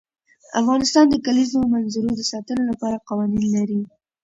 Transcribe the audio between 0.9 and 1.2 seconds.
د